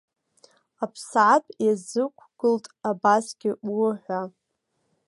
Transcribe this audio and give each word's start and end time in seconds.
Аԥсаатә 0.83 1.51
иазықәгылт 1.65 2.65
абасгьы 2.89 3.51
уы 3.75 3.89
ҳәа. 4.01 4.21